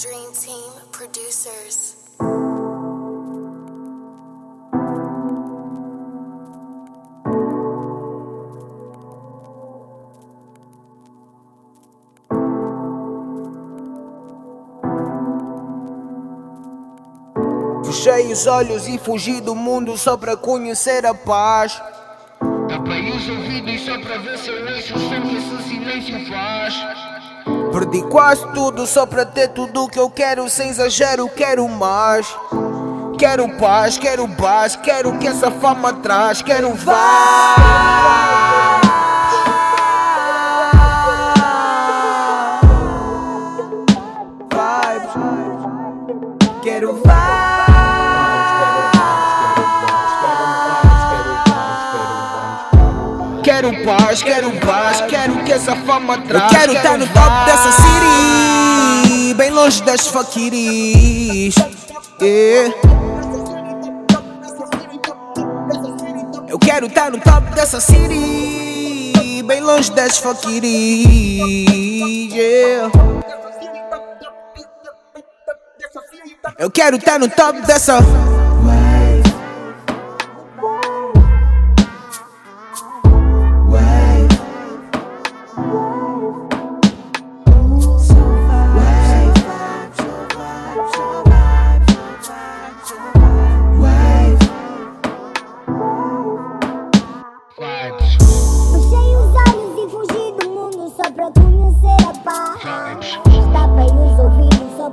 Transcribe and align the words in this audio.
Dream 0.00 0.30
Team 0.30 0.70
Producers. 0.92 1.96
Fechei 17.84 18.32
os 18.32 18.46
olhos 18.46 18.86
e 18.86 18.98
fugi 18.98 19.40
do 19.40 19.56
mundo 19.56 19.98
só 19.98 20.16
para 20.16 20.36
conhecer 20.36 21.04
a 21.06 21.12
paz. 21.12 21.82
Tapei 22.68 23.10
os 23.10 23.28
ouvidos 23.28 23.80
só 23.84 24.00
para 24.00 24.18
ver 24.18 24.38
se 24.38 24.48
eu 24.48 24.64
ouço 24.64 24.94
o 24.94 24.98
som 25.00 25.28
que 25.28 25.36
esse 25.38 25.68
silêncio 25.68 26.32
faz. 26.32 27.17
Perdi 27.78 28.02
quase 28.02 28.44
tudo 28.54 28.88
só 28.88 29.06
para 29.06 29.24
ter 29.24 29.50
tudo 29.50 29.86
que 29.86 30.00
eu 30.00 30.10
quero, 30.10 30.48
sem 30.48 30.68
exagero, 30.68 31.28
quero 31.28 31.68
mais. 31.68 32.26
Quero 33.16 33.48
paz, 33.56 33.96
quero 33.96 34.26
paz, 34.30 34.74
quero 34.74 35.16
que 35.16 35.28
essa 35.28 35.48
fama 35.48 35.92
traz, 35.92 36.42
quero 36.42 36.70
vibes. 36.70 36.88
Quero 46.64 46.94
vibes. 46.94 47.08
Quero 53.44 53.84
paz, 53.84 54.22
quero 54.22 54.50
paz, 54.60 55.00
quero 55.02 55.27
que 55.48 55.52
essa 55.54 55.74
fama 55.74 56.18
traz. 56.18 56.52
Eu 56.52 56.58
quero 56.58 56.72
estar 56.74 56.98
no 56.98 57.06
top 57.06 57.44
dessa 57.46 57.72
city, 57.72 59.34
bem 59.34 59.50
longe 59.50 59.82
das 59.82 60.06
faquiris. 60.06 61.54
Yeah. 62.20 62.74
Eu 66.48 66.58
quero 66.58 66.86
estar 66.86 67.10
no 67.10 67.18
top 67.18 67.54
dessa 67.54 67.80
city, 67.80 69.42
bem 69.42 69.62
longe 69.62 69.90
das 69.92 70.18
faquiris. 70.18 70.60
Yeah. 72.34 72.92
Eu 76.58 76.70
quero 76.70 76.96
estar 76.96 77.18
no 77.18 77.30
top 77.30 77.62
dessa. 77.62 78.00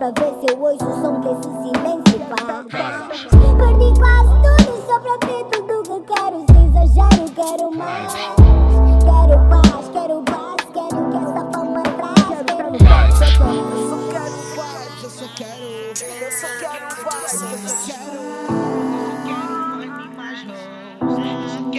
Pra 0.00 0.10
ver 0.12 0.32
se 0.40 0.46
eu 0.50 0.58
ouço 0.62 0.82
o 0.82 1.02
som 1.02 1.20
que 1.20 1.28
esse 1.28 1.50
silêncio 1.60 2.18
faz. 2.30 2.64
Perdi 3.60 3.92
quase 4.00 4.32
tudo 4.40 4.72
só 4.86 4.96
pra 4.98 5.14
ter 5.18 5.44
tudo 5.50 5.76
que 5.82 5.98
quero. 6.14 6.38
Sem 6.50 6.64
exagero, 6.68 7.24
quero 7.34 7.66
mais. 7.76 8.14
Quero 9.04 9.36
paz, 9.50 9.84
quero 9.92 10.22
paz, 10.22 10.56
quero 10.72 10.98
que 11.10 11.16
essa 11.18 11.42
fama 11.52 11.82
traz. 11.82 12.24
Quero 12.46 12.70
paz, 12.82 13.20
eu 13.20 13.26
quero. 13.36 13.60
Eu 13.60 13.90
só 13.90 13.98
quero, 14.08 14.40
eu 16.22 16.30
só 16.32 16.46
quero 16.56 16.88
vibes, 16.96 17.42
eu 17.42 17.58
só 17.60 17.76
quero. 17.84 18.08
Eu 18.08 18.08
só 18.08 18.08
quero 18.08 18.08
vibes. 18.08 18.08
Eu 21.02 21.48
só 21.50 21.70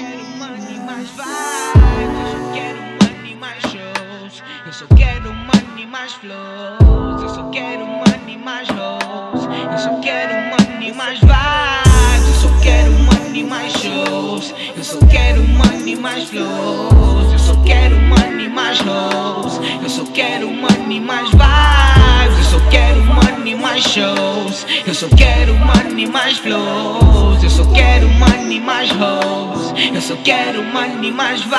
quero 2.54 2.81
money 3.02 3.36
mais 3.36 3.62
shows. 3.64 4.44
Eu 4.66 4.74
só 4.74 4.86
quero 4.96 5.34
money 5.34 5.88
mais 5.88 6.14
flows. 6.14 7.24
Eu 7.24 7.30
só 7.30 7.50
quero 7.50 7.86
money 7.86 8.11
mais 8.41 8.68
hoes. 8.69 9.47
Eu 9.72 9.78
só 9.78 10.00
quero 10.02 10.34
money 10.50 10.91
mais 10.94 11.19
vibes. 11.19 12.28
Eu 12.28 12.34
só 12.34 12.59
quero 12.62 12.91
money 12.91 13.44
mais 13.44 13.72
shows. 13.74 14.53
Eu 14.75 14.84
só 14.84 14.97
quero 15.07 15.44
money 15.44 15.96
mais 15.96 16.29
flows. 16.29 17.31
Eu 17.34 17.40
só 17.40 17.56
quero 17.63 17.96
money 17.96 18.50
mais 18.50 18.80
hoes. 18.81 19.59
Eu 19.84 19.90
só 19.90 20.03
quero 20.13 20.50
money 20.50 21.00
mais 21.00 21.30
vibes. 21.30 22.38
Eu 22.38 22.59
só 22.59 22.69
quero 22.69 23.03
money 23.03 23.56
mais 23.56 23.84
shows. 23.84 24.66
Eu 24.88 24.94
só 24.96 25.07
quero 25.16 25.53
money 25.56 26.07
mais 26.07 26.38
flows. 26.38 27.44
Eu 27.44 27.50
só 27.50 27.63
quero 27.74 28.07
money 28.09 28.59
mais 28.59 28.90
hoes. 28.91 29.74
Eu 29.94 30.01
só 30.01 30.16
quero 30.24 30.63
money 30.63 31.12
mais 31.12 31.41
vibes. 31.41 31.51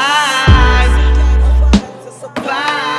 Vibes. 2.37 2.91